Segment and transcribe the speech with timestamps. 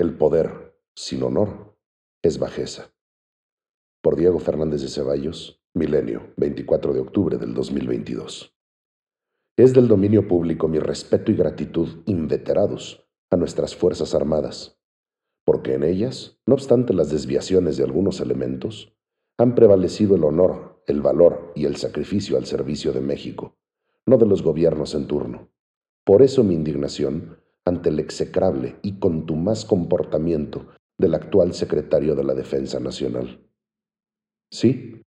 [0.00, 1.76] El poder, sin honor,
[2.22, 2.94] es bajeza.
[4.00, 8.56] Por Diego Fernández de Ceballos, Milenio, 24 de octubre del 2022.
[9.56, 14.80] Es del dominio público mi respeto y gratitud inveterados a nuestras Fuerzas Armadas,
[15.44, 18.96] porque en ellas, no obstante las desviaciones de algunos elementos,
[19.36, 23.58] han prevalecido el honor, el valor y el sacrificio al servicio de México,
[24.06, 25.50] no de los gobiernos en turno.
[26.04, 30.66] Por eso mi indignación ante el execrable y contumaz comportamiento
[30.98, 33.40] del actual secretario de la Defensa Nacional.
[34.50, 35.02] Sí,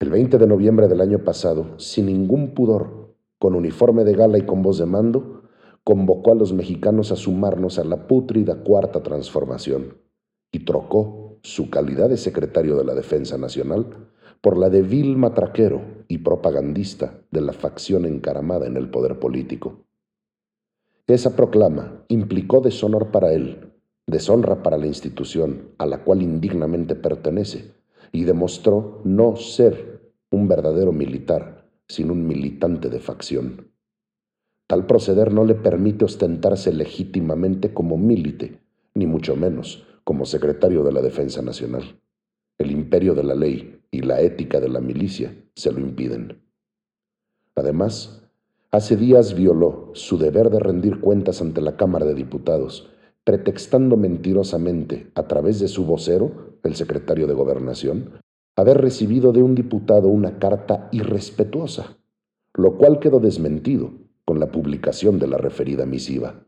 [0.00, 4.42] el 20 de noviembre del año pasado, sin ningún pudor, con uniforme de gala y
[4.42, 5.42] con voz de mando,
[5.82, 9.98] convocó a los mexicanos a sumarnos a la pútrida cuarta transformación
[10.52, 14.08] y trocó su calidad de secretario de la Defensa Nacional
[14.40, 19.83] por la de vil matraquero y propagandista de la facción encaramada en el poder político.
[21.06, 23.72] Esa proclama implicó deshonor para él,
[24.06, 27.74] deshonra para la institución a la cual indignamente pertenece,
[28.10, 33.70] y demostró no ser un verdadero militar, sino un militante de facción.
[34.66, 38.60] Tal proceder no le permite ostentarse legítimamente como milite,
[38.94, 42.00] ni mucho menos como secretario de la Defensa Nacional.
[42.56, 46.40] El imperio de la ley y la ética de la milicia se lo impiden.
[47.56, 48.23] Además,
[48.74, 52.90] Hace días violó su deber de rendir cuentas ante la Cámara de Diputados,
[53.22, 58.18] pretextando mentirosamente, a través de su vocero, el secretario de Gobernación,
[58.56, 61.98] haber recibido de un diputado una carta irrespetuosa,
[62.52, 63.92] lo cual quedó desmentido
[64.24, 66.44] con la publicación de la referida misiva.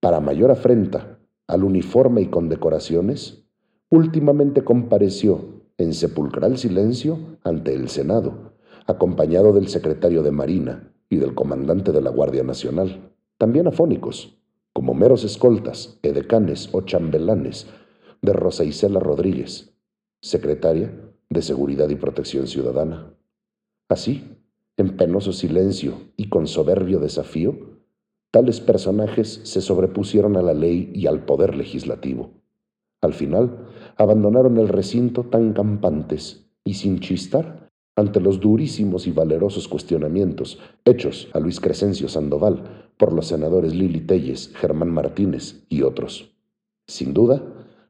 [0.00, 3.44] Para mayor afrenta al uniforme y condecoraciones,
[3.90, 8.56] últimamente compareció en sepulcral silencio ante el Senado,
[8.88, 14.36] acompañado del secretario de Marina, y del comandante de la Guardia Nacional, también afónicos,
[14.72, 17.66] como meros escoltas, edecanes o chambelanes
[18.22, 19.74] de Rosa Isela Rodríguez,
[20.20, 20.92] secretaria
[21.30, 23.14] de Seguridad y Protección Ciudadana.
[23.88, 24.36] Así,
[24.76, 27.78] en penoso silencio y con soberbio desafío,
[28.30, 32.32] tales personajes se sobrepusieron a la ley y al poder legislativo.
[33.00, 37.65] Al final, abandonaron el recinto tan campantes y sin chistar
[37.96, 44.00] ante los durísimos y valerosos cuestionamientos hechos a Luis Crescencio Sandoval por los senadores Lili
[44.00, 46.34] Telles, Germán Martínez y otros.
[46.86, 47.42] Sin duda,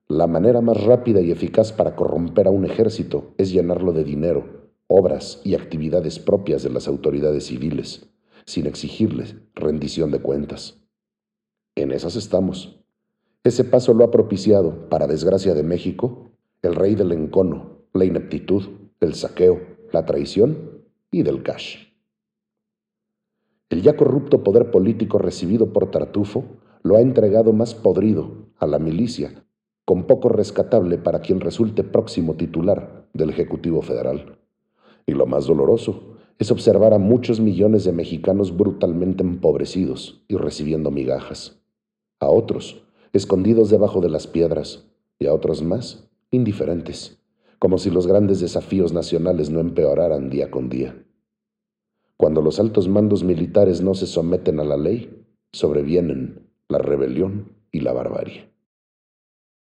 [0.09, 4.71] la manera más rápida y eficaz para corromper a un ejército es llenarlo de dinero,
[4.87, 8.09] obras y actividades propias de las autoridades civiles,
[8.45, 10.81] sin exigirles rendición de cuentas.
[11.75, 12.81] En esas estamos.
[13.43, 16.31] Ese paso lo ha propiciado, para desgracia de México,
[16.62, 18.62] el rey del encono, la ineptitud,
[19.00, 21.86] el saqueo, la traición y del cash.
[23.69, 26.44] El ya corrupto poder político recibido por Tartufo
[26.82, 29.44] lo ha entregado más podrido a la milicia,
[29.84, 34.38] con poco rescatable para quien resulte próximo titular del Ejecutivo Federal.
[35.06, 40.91] Y lo más doloroso es observar a muchos millones de mexicanos brutalmente empobrecidos y recibiendo
[40.91, 41.60] migajas,
[42.20, 42.82] a otros
[43.12, 44.86] escondidos debajo de las piedras
[45.18, 47.18] y a otros más indiferentes,
[47.59, 51.03] como si los grandes desafíos nacionales no empeoraran día con día.
[52.17, 57.81] Cuando los altos mandos militares no se someten a la ley, sobrevienen la rebelión y
[57.81, 58.56] la barbarie.